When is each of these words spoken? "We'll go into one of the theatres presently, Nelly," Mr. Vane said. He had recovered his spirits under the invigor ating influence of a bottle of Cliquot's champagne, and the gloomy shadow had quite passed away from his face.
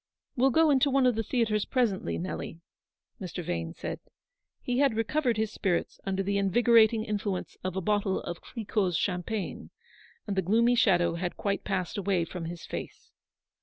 "We'll 0.35 0.49
go 0.49 0.71
into 0.71 0.89
one 0.89 1.05
of 1.05 1.13
the 1.13 1.21
theatres 1.21 1.63
presently, 1.65 2.17
Nelly," 2.17 2.59
Mr. 3.21 3.43
Vane 3.45 3.75
said. 3.75 3.99
He 4.59 4.79
had 4.79 4.95
recovered 4.95 5.37
his 5.37 5.51
spirits 5.51 5.99
under 6.07 6.23
the 6.23 6.37
invigor 6.39 6.81
ating 6.81 7.05
influence 7.05 7.55
of 7.63 7.75
a 7.75 7.81
bottle 7.81 8.19
of 8.21 8.41
Cliquot's 8.41 8.97
champagne, 8.97 9.69
and 10.25 10.35
the 10.35 10.41
gloomy 10.41 10.73
shadow 10.73 11.13
had 11.13 11.37
quite 11.37 11.63
passed 11.63 11.99
away 11.99 12.25
from 12.25 12.45
his 12.45 12.65
face. 12.65 13.11